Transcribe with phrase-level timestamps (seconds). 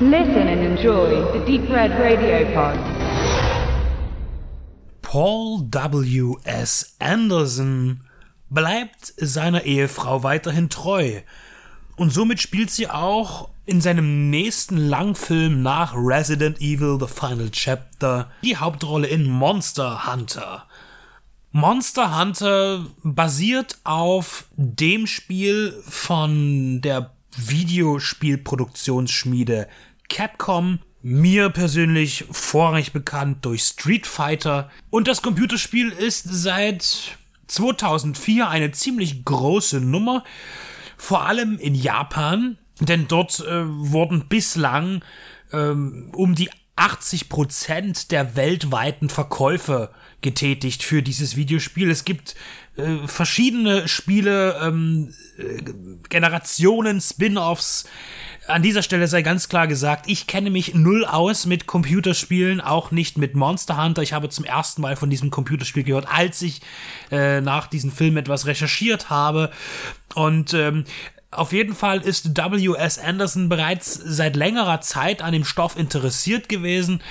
[0.00, 2.76] Listen and enjoy the Deep Red Radio Pod.
[5.02, 6.36] Paul W.
[6.42, 6.96] S.
[6.98, 8.00] Anderson
[8.50, 11.20] bleibt seiner Ehefrau weiterhin treu.
[11.94, 18.32] Und somit spielt sie auch in seinem nächsten Langfilm nach Resident Evil The Final Chapter
[18.42, 20.66] die Hauptrolle in Monster Hunter.
[21.52, 29.68] Monster Hunter basiert auf dem Spiel von der Videospielproduktionsschmiede
[30.08, 34.70] Capcom, mir persönlich vorrangig bekannt durch Street Fighter.
[34.90, 40.24] Und das Computerspiel ist seit 2004 eine ziemlich große Nummer,
[40.96, 45.04] vor allem in Japan, denn dort äh, wurden bislang
[45.52, 51.90] ähm, um die 80 Prozent der weltweiten Verkäufe getätigt für dieses Videospiel.
[51.90, 52.34] Es gibt
[52.76, 55.62] äh, verschiedene Spiele, ähm, äh,
[56.08, 57.84] Generationen, Spin-offs.
[58.48, 62.90] An dieser Stelle sei ganz klar gesagt, ich kenne mich null aus mit Computerspielen, auch
[62.90, 64.02] nicht mit Monster Hunter.
[64.02, 66.60] Ich habe zum ersten Mal von diesem Computerspiel gehört, als ich
[67.10, 69.50] äh, nach diesem Film etwas recherchiert habe.
[70.14, 70.84] Und ähm,
[71.34, 72.98] auf jeden Fall ist W.S.
[72.98, 77.02] Anderson bereits seit längerer Zeit an dem Stoff interessiert gewesen,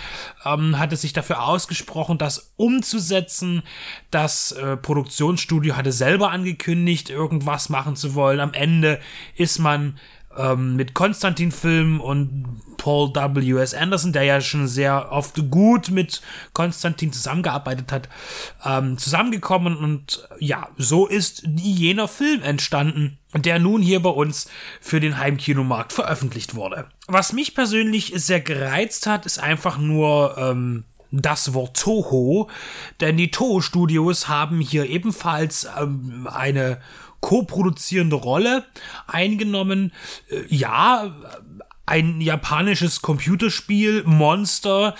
[0.46, 3.64] ähm, hatte sich dafür ausgesprochen, das umzusetzen.
[4.12, 8.40] Das äh, Produktionsstudio hatte selber angekündigt, irgendwas machen zu wollen.
[8.40, 9.00] Am Ende
[9.36, 10.00] ist man
[10.38, 13.62] ähm, mit Konstantin Film und Paul W.
[13.62, 13.73] S.
[13.73, 18.09] Anderson, der ja schon sehr oft gut mit Konstantin zusammengearbeitet hat,
[18.66, 24.50] ähm, zusammengekommen und ja, so ist jener Film entstanden, der nun hier bei uns
[24.81, 26.88] für den Heimkinomarkt veröffentlicht wurde.
[27.08, 32.50] Was mich persönlich sehr gereizt hat, ist einfach nur ähm, das Wort Toho,
[33.00, 36.80] denn die Toho Studios haben hier ebenfalls ähm, eine
[37.24, 38.66] co-produzierende Rolle
[39.08, 39.94] eingenommen.
[40.30, 41.16] Äh, ja,
[41.86, 44.96] ein japanisches Computerspiel, Monster,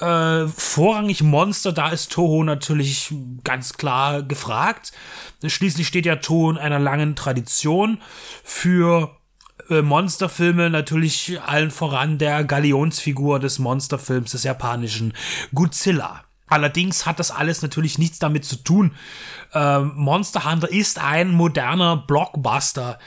[0.00, 3.12] äh, vorrangig Monster, da ist Toho natürlich
[3.44, 4.92] ganz klar gefragt.
[5.44, 7.98] Schließlich steht ja Toho in einer langen Tradition
[8.42, 9.16] für
[9.68, 15.12] äh, Monsterfilme, natürlich allen voran der Galionsfigur des Monsterfilms des japanischen
[15.54, 16.23] Godzilla.
[16.46, 18.94] Allerdings hat das alles natürlich nichts damit zu tun.
[19.54, 22.98] Ähm, Monster Hunter ist ein moderner Blockbuster,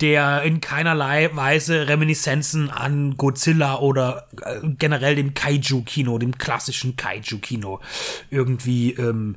[0.00, 7.80] der in keinerlei Weise Reminiszenzen an Godzilla oder äh, generell dem Kaiju-Kino, dem klassischen Kaiju-Kino
[8.30, 9.36] irgendwie ähm,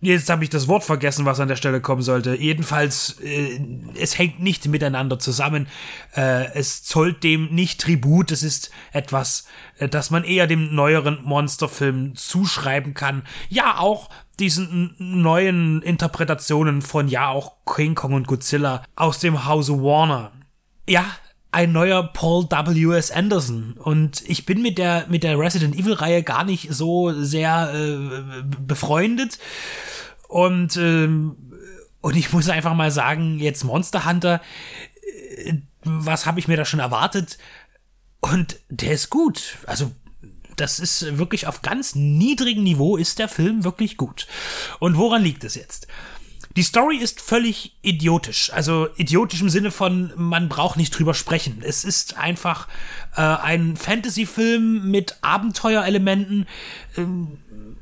[0.00, 2.36] Jetzt habe ich das Wort vergessen, was an der Stelle kommen sollte.
[2.36, 3.60] Jedenfalls, äh,
[3.98, 5.66] es hängt nicht miteinander zusammen.
[6.14, 8.30] Äh, es zollt dem nicht Tribut.
[8.30, 9.46] Es ist etwas,
[9.78, 13.24] äh, das man eher dem neueren Monsterfilm zuschreiben kann.
[13.48, 19.82] Ja, auch diesen neuen Interpretationen von ja auch King Kong und Godzilla aus dem Hause
[19.82, 20.30] Warner.
[20.88, 21.06] Ja,
[21.50, 22.96] ein neuer Paul W.
[22.96, 23.10] S.
[23.10, 23.74] Anderson.
[23.78, 28.42] Und ich bin mit der, mit der Resident Evil Reihe gar nicht so sehr äh,
[28.60, 29.38] befreundet.
[30.28, 31.36] Und, ähm,
[32.00, 34.42] und ich muss einfach mal sagen, jetzt Monster Hunter,
[35.44, 35.54] äh,
[35.84, 37.38] was habe ich mir da schon erwartet?
[38.20, 39.56] Und der ist gut.
[39.66, 39.90] Also,
[40.56, 44.26] das ist wirklich auf ganz niedrigem Niveau ist der Film wirklich gut.
[44.80, 45.86] Und woran liegt es jetzt?
[46.58, 48.52] Die Story ist völlig idiotisch.
[48.52, 51.62] Also idiotisch im Sinne von, man braucht nicht drüber sprechen.
[51.64, 52.66] Es ist einfach
[53.14, 56.48] äh, ein Fantasy-Film mit Abenteuerelementen
[56.96, 57.02] äh,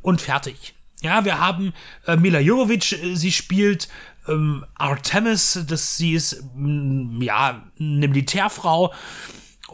[0.02, 0.74] und fertig.
[1.00, 1.72] Ja, wir haben
[2.06, 3.88] äh, Mila Jovovich, äh, sie spielt
[4.28, 8.92] ähm, Artemis, das sie ist mm, ja eine Militärfrau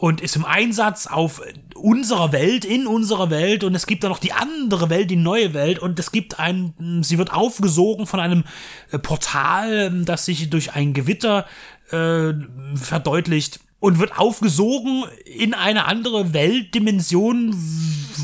[0.03, 1.41] und ist im Einsatz auf
[1.75, 5.53] unserer Welt, in unserer Welt und es gibt da noch die andere Welt, die neue
[5.53, 8.43] Welt und es gibt ein, sie wird aufgesogen von einem
[8.91, 11.45] äh, Portal, das sich durch ein Gewitter
[11.91, 12.33] äh,
[12.75, 17.55] verdeutlicht und wird aufgesogen in eine andere Weltdimension,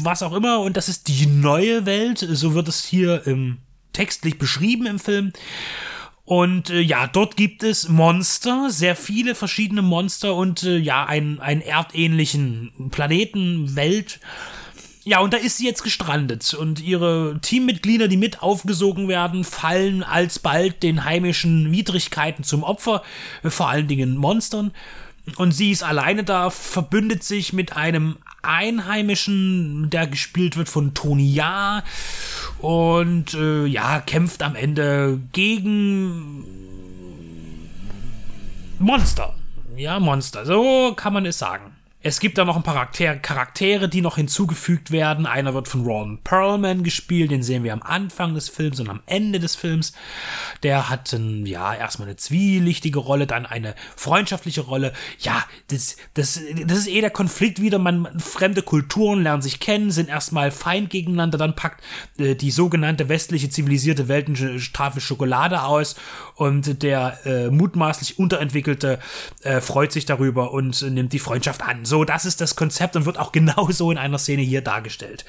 [0.03, 3.59] was auch immer und das ist die neue Welt, so wird es hier ähm,
[3.93, 5.31] textlich beschrieben im Film
[6.29, 11.39] und äh, ja, dort gibt es Monster, sehr viele verschiedene Monster und äh, ja, einen,
[11.39, 14.19] einen erdähnlichen Planeten, Welt.
[15.03, 20.03] Ja, und da ist sie jetzt gestrandet und ihre Teammitglieder, die mit aufgesogen werden, fallen
[20.03, 23.01] alsbald den heimischen Widrigkeiten zum Opfer,
[23.43, 24.71] vor allen Dingen Monstern.
[25.37, 31.31] Und sie ist alleine da, verbündet sich mit einem Einheimischen, der gespielt wird von Tony
[31.31, 31.83] Ja
[32.59, 36.45] und äh, ja, kämpft am Ende gegen
[38.79, 39.35] Monster.
[39.75, 41.75] Ja, Monster, so kann man es sagen.
[42.01, 45.25] Es gibt da noch ein paar Charaktere, Charaktere, die noch hinzugefügt werden.
[45.25, 49.01] Einer wird von Ron Perlman gespielt, den sehen wir am Anfang des Films und am
[49.05, 49.91] Ende des Films.
[50.63, 54.93] Der hat ein, ja erstmal eine zwielichtige Rolle, dann eine freundschaftliche Rolle.
[55.19, 57.79] Ja, das, das, das ist eh der Konflikt wieder.
[57.79, 61.83] Man, fremde Kulturen lernen sich kennen, sind erstmal feind gegeneinander, dann packt
[62.17, 65.97] äh, die sogenannte westliche zivilisierte Welt eine Tafel Schokolade aus
[66.35, 68.99] und der äh, mutmaßlich unterentwickelte
[69.41, 71.88] äh, freut sich darüber und nimmt die Freundschaft an.
[71.89, 75.25] So, das ist das Konzept und wird auch genauso in einer Szene hier dargestellt.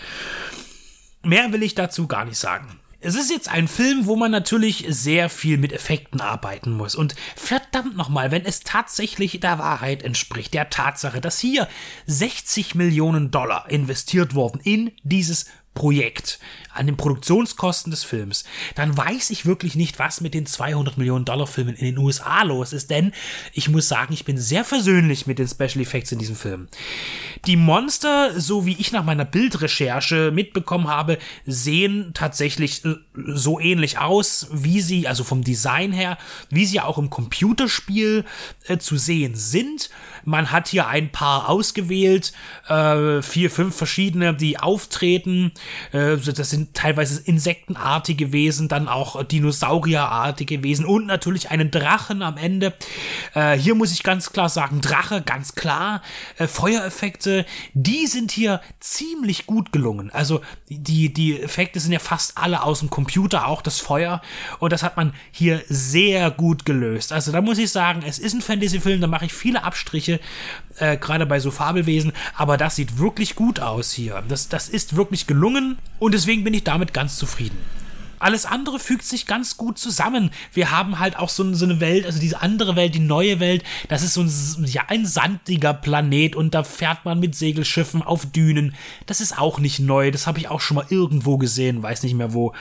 [1.23, 2.79] Mehr will ich dazu gar nicht sagen.
[3.03, 6.95] Es ist jetzt ein Film, wo man natürlich sehr viel mit Effekten arbeiten muss.
[6.95, 11.67] Und verdammt nochmal, wenn es tatsächlich der Wahrheit entspricht, der Tatsache, dass hier
[12.07, 16.39] 60 Millionen Dollar investiert wurden in dieses Projekt,
[16.73, 18.45] an den Produktionskosten des Films,
[18.75, 22.43] dann weiß ich wirklich nicht, was mit den 200 Millionen Dollar Filmen in den USA
[22.43, 23.13] los ist, denn
[23.53, 26.69] ich muss sagen, ich bin sehr versöhnlich mit den Special Effects in diesem Film.
[27.47, 33.99] Die Monster, so wie ich nach meiner Bildrecherche mitbekommen habe, sehen tatsächlich äh, so ähnlich
[33.99, 36.19] aus, wie sie, also vom Design her,
[36.51, 38.25] wie sie auch im Computerspiel
[38.67, 39.91] äh, zu sehen sind.
[40.25, 42.33] Man hat hier ein paar ausgewählt,
[42.69, 45.53] äh, vier, fünf verschiedene, die auftreten.
[45.93, 52.37] Äh, das sind teilweise insektenartige Wesen, dann auch dinosaurierartige Wesen und natürlich einen Drachen am
[52.37, 52.75] Ende.
[53.35, 56.03] Äh, hier muss ich ganz klar sagen, Drache, ganz klar.
[56.39, 60.11] Äh, Feuereffekte, die sind hier ziemlich gut gelungen.
[60.11, 64.23] Also die, die Effekte sind ja fast alle aus dem Computer, auch das Feuer.
[64.59, 67.13] Und das hat man hier sehr gut gelöst.
[67.13, 70.21] Also da muss ich sagen, es ist ein Fantasy-Film, da mache ich viele Abstriche,
[70.79, 74.23] äh, gerade bei so Fabelwesen, aber das sieht wirklich gut aus hier.
[74.29, 75.50] Das, das ist wirklich gelungen
[75.99, 77.59] und deswegen bin ich damit ganz zufrieden.
[78.21, 80.31] Alles andere fügt sich ganz gut zusammen.
[80.53, 83.65] Wir haben halt auch so, so, eine Welt, also diese andere Welt, die neue Welt,
[83.89, 88.27] das ist so ein, ja, ein sandiger Planet und da fährt man mit Segelschiffen auf
[88.27, 88.75] Dünen.
[89.07, 92.15] Das ist auch nicht neu, das habe ich auch schon mal irgendwo gesehen, weiß nicht
[92.15, 92.53] mehr wo.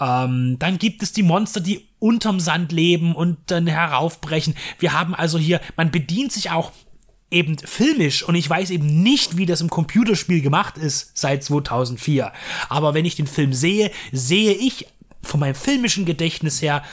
[0.00, 4.56] Ähm, dann gibt es die Monster, die unterm Sand leben und dann heraufbrechen.
[4.80, 6.72] Wir haben also hier, man bedient sich auch
[7.30, 12.32] eben filmisch und ich weiß eben nicht, wie das im Computerspiel gemacht ist seit 2004.
[12.68, 14.86] Aber wenn ich den Film sehe, sehe ich
[15.22, 16.84] von meinem filmischen Gedächtnis her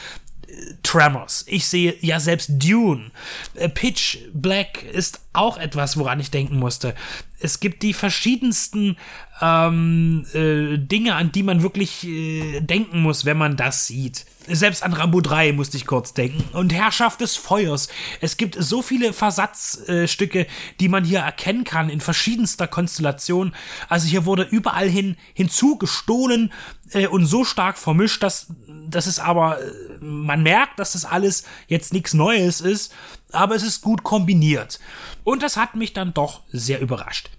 [0.47, 1.45] äh, Tremors.
[1.47, 3.11] Ich sehe ja selbst Dune.
[3.53, 6.95] Äh, Pitch Black ist auch etwas, woran ich denken musste.
[7.39, 8.95] Es gibt die verschiedensten
[9.41, 14.25] ähm, äh, Dinge, an die man wirklich äh, denken muss, wenn man das sieht.
[14.47, 16.43] Selbst an Rambo 3 musste ich kurz denken.
[16.55, 17.87] Und Herrschaft des Feuers.
[18.21, 20.47] Es gibt so viele Versatzstücke, äh,
[20.79, 23.53] die man hier erkennen kann in verschiedenster Konstellation.
[23.89, 26.51] Also hier wurde überall hin hinzugestohlen
[26.91, 28.47] äh, und so stark vermischt, dass,
[28.87, 32.93] dass es aber, äh, man merkt, dass das alles jetzt nichts Neues ist,
[33.35, 34.79] aber es ist gut kombiniert.
[35.23, 37.29] Und das hat mich dann doch sehr überrascht.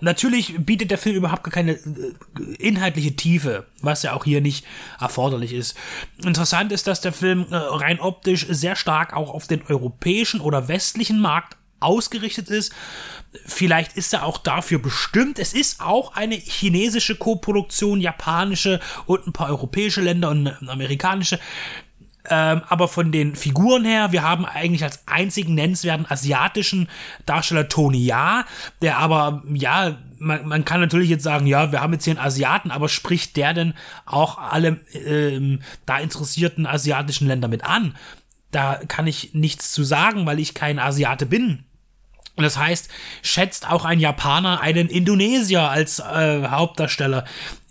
[0.00, 2.14] Natürlich bietet der Film überhaupt keine äh,
[2.58, 4.66] inhaltliche Tiefe, was ja auch hier nicht
[4.98, 5.76] erforderlich ist.
[6.24, 10.66] Interessant ist, dass der Film äh, rein optisch sehr stark auch auf den europäischen oder
[10.66, 12.74] westlichen Markt ausgerichtet ist.
[13.44, 15.38] Vielleicht ist er auch dafür bestimmt.
[15.38, 21.38] Es ist auch eine chinesische Koproduktion, japanische und ein paar europäische Länder und amerikanische.
[22.30, 26.88] Ähm, aber von den Figuren her, wir haben eigentlich als einzigen nennenswerten asiatischen
[27.24, 28.44] Darsteller Tony Ja,
[28.82, 32.26] der aber, ja, man, man kann natürlich jetzt sagen, ja, wir haben jetzt hier einen
[32.26, 33.74] Asiaten, aber spricht der denn
[34.04, 37.94] auch alle ähm, da interessierten asiatischen Länder mit an?
[38.50, 41.64] Da kann ich nichts zu sagen, weil ich kein Asiate bin.
[42.36, 42.90] Und das heißt,
[43.22, 47.24] schätzt auch ein Japaner einen Indonesier als äh, Hauptdarsteller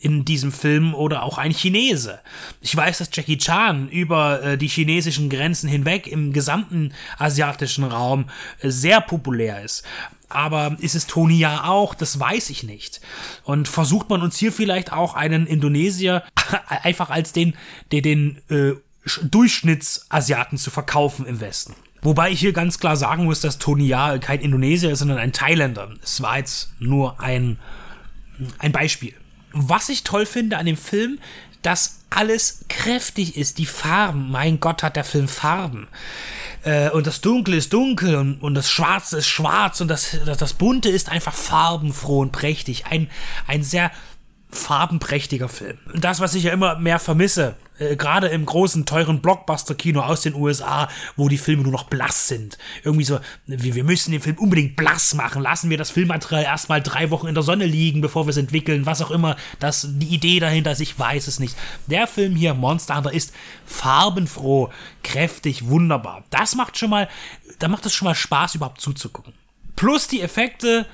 [0.05, 2.19] in diesem Film oder auch ein Chinese.
[2.62, 8.29] Ich weiß, dass Jackie Chan über äh, die chinesischen Grenzen hinweg im gesamten asiatischen Raum
[8.59, 9.83] äh, sehr populär ist.
[10.29, 11.95] Aber ist es Tony ja auch?
[11.95, 13.01] Das weiß ich nicht.
[13.45, 16.21] Und versucht man uns hier vielleicht auch einen Indonesier
[16.67, 17.55] einfach als den,
[17.91, 18.74] den, den äh,
[19.24, 21.74] Durchschnittsasiaten zu verkaufen im Westen?
[22.03, 25.33] Wobei ich hier ganz klar sagen muss, dass Tony Ja kein Indonesier ist, sondern ein
[25.33, 25.89] Thailänder.
[26.03, 27.57] Es war jetzt nur ein,
[28.59, 29.15] ein Beispiel.
[29.57, 31.17] Was ich toll finde an dem Film,
[31.62, 33.57] dass alles kräftig ist.
[33.57, 35.88] Die Farben, mein Gott, hat der Film Farben.
[36.63, 40.38] Äh, und das Dunkle ist dunkel und, und das Schwarze ist schwarz und das, das,
[40.38, 42.85] das Bunte ist einfach farbenfroh und prächtig.
[42.88, 43.09] Ein,
[43.47, 43.91] ein sehr
[44.49, 45.77] farbenprächtiger Film.
[45.93, 50.33] Das, was ich ja immer mehr vermisse, äh, gerade im großen, teuren Blockbuster-Kino aus den
[50.33, 52.57] USA, wo die Filme nur noch blass sind.
[52.83, 55.41] Irgendwie so, wir, wir müssen den Film unbedingt blass machen.
[55.41, 58.85] Lassen wir das Filmmaterial erstmal drei Wochen in der Sonne liegen, bevor wir es entwickeln,
[58.85, 59.35] was auch immer.
[59.59, 61.55] Das, die Idee dahinter ist, ich weiß es nicht.
[61.87, 63.33] Der Film hier, Monster Hunter, ist
[63.65, 64.69] farbenfroh,
[65.03, 66.23] kräftig, wunderbar.
[66.29, 67.09] Das macht schon mal,
[67.59, 69.33] da macht es schon mal Spaß, überhaupt zuzugucken.
[69.75, 70.85] Plus die Effekte,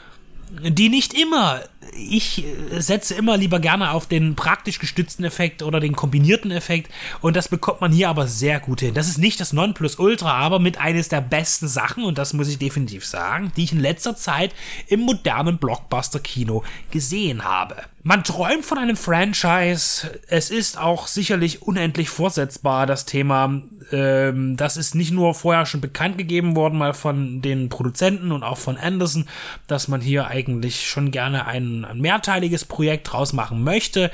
[0.63, 1.61] die nicht immer
[1.95, 2.45] ich
[2.77, 7.47] setze immer lieber gerne auf den praktisch gestützten Effekt oder den kombinierten Effekt und das
[7.47, 8.93] bekommt man hier aber sehr gut hin.
[8.93, 12.59] Das ist nicht das Nonplusultra, aber mit eines der besten Sachen und das muss ich
[12.59, 14.53] definitiv sagen, die ich in letzter Zeit
[14.87, 17.75] im modernen Blockbuster-Kino gesehen habe.
[18.03, 20.19] Man träumt von einem Franchise.
[20.27, 23.61] Es ist auch sicherlich unendlich vorsetzbar, das Thema.
[23.91, 28.43] Ähm, das ist nicht nur vorher schon bekannt gegeben worden, mal von den Produzenten und
[28.43, 29.27] auch von Anderson,
[29.67, 34.09] dass man hier eigentlich schon gerne ein, ein mehrteiliges Projekt draus machen möchte.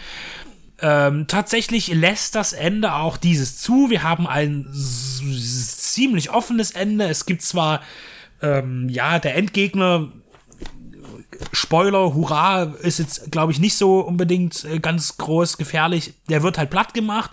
[0.81, 3.89] Ähm, tatsächlich lässt das Ende auch dieses zu.
[3.89, 7.05] Wir haben ein ziemlich offenes Ende.
[7.05, 7.81] Es gibt zwar,
[8.41, 10.09] ähm, ja, der Endgegner
[11.51, 16.13] Spoiler, hurra, ist jetzt, glaube ich, nicht so unbedingt äh, ganz groß gefährlich.
[16.29, 17.31] Der wird halt platt gemacht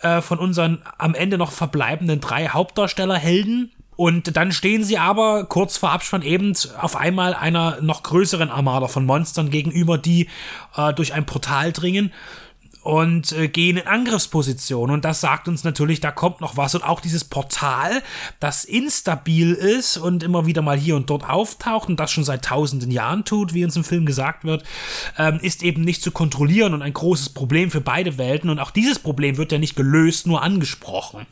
[0.00, 3.72] äh, von unseren am Ende noch verbleibenden drei Hauptdarstellerhelden.
[3.96, 8.88] Und dann stehen sie aber kurz vor Abspann eben auf einmal einer noch größeren Armada
[8.88, 10.28] von Monstern gegenüber, die
[10.76, 12.12] äh, durch ein Portal dringen
[12.84, 14.90] und äh, gehen in Angriffsposition.
[14.90, 16.74] Und das sagt uns natürlich, da kommt noch was.
[16.74, 18.02] Und auch dieses Portal,
[18.40, 22.44] das instabil ist und immer wieder mal hier und dort auftaucht und das schon seit
[22.44, 24.64] tausenden Jahren tut, wie uns im Film gesagt wird,
[25.16, 28.50] ähm, ist eben nicht zu kontrollieren und ein großes Problem für beide Welten.
[28.50, 31.26] Und auch dieses Problem wird ja nicht gelöst, nur angesprochen.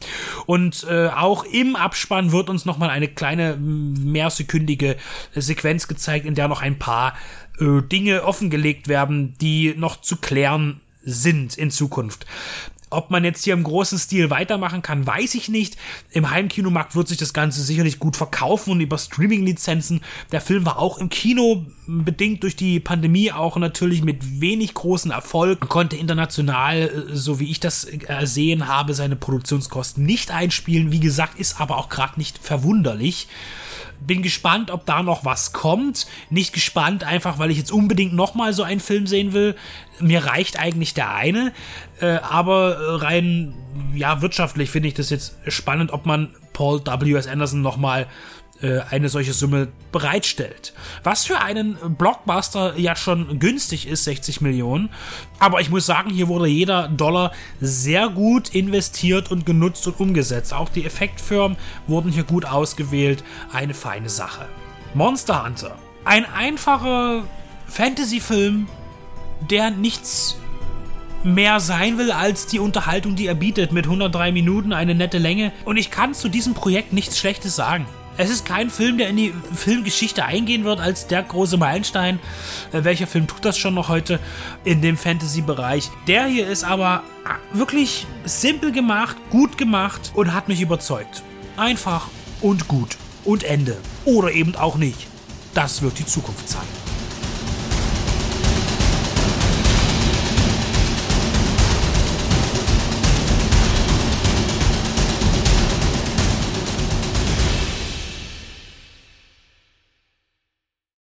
[0.46, 4.96] Und äh, auch im Abspann wird uns nochmal eine kleine mehrsekündige
[5.34, 7.12] Sequenz gezeigt, in der noch ein paar
[7.60, 12.26] äh, Dinge offengelegt werden, die noch zu klären sind in Zukunft.
[12.92, 15.78] Ob man jetzt hier im großen Stil weitermachen kann, weiß ich nicht.
[16.10, 20.02] Im Heimkinomarkt wird sich das Ganze sicherlich gut verkaufen und über Streaming-Lizenzen.
[20.30, 25.10] Der Film war auch im Kino bedingt durch die Pandemie auch natürlich mit wenig großen
[25.10, 30.92] Erfolg, konnte international, äh, so wie ich das ersehen habe, seine Produktionskosten nicht einspielen.
[30.92, 33.26] Wie gesagt, ist aber auch gerade nicht verwunderlich.
[34.06, 36.06] Bin gespannt, ob da noch was kommt.
[36.30, 39.54] Nicht gespannt, einfach weil ich jetzt unbedingt nochmal so einen Film sehen will.
[40.00, 41.52] Mir reicht eigentlich der eine.
[42.00, 43.54] Äh, aber rein
[43.94, 47.26] ja, wirtschaftlich finde ich das jetzt spannend, ob man Paul W.S.
[47.26, 48.06] Anderson nochmal
[48.62, 50.72] äh, eine solche Summe bereitstellt.
[51.02, 54.88] Was für einen Blockbuster ja schon günstig ist, 60 Millionen.
[55.38, 60.54] Aber ich muss sagen, hier wurde jeder Dollar sehr gut investiert und genutzt und umgesetzt.
[60.54, 63.24] Auch die Effektfirmen wurden hier gut ausgewählt.
[63.52, 64.46] Eine feine Sache.
[64.94, 65.76] Monster Hunter.
[66.04, 67.24] Ein einfacher
[67.66, 68.68] Fantasy-Film,
[69.50, 70.36] der nichts
[71.24, 75.52] mehr sein will als die Unterhaltung, die er bietet, mit 103 Minuten, eine nette Länge.
[75.64, 77.86] Und ich kann zu diesem Projekt nichts Schlechtes sagen.
[78.18, 82.20] Es ist kein Film, der in die Filmgeschichte eingehen wird als der große Meilenstein.
[82.72, 84.20] Äh, welcher Film tut das schon noch heute
[84.64, 85.90] in dem Fantasy-Bereich?
[86.06, 87.02] Der hier ist aber
[87.52, 91.22] wirklich simpel gemacht, gut gemacht und hat mich überzeugt.
[91.56, 92.08] Einfach
[92.40, 92.96] und gut.
[93.24, 93.78] Und Ende.
[94.04, 95.06] Oder eben auch nicht.
[95.54, 96.81] Das wird die Zukunft zeigen.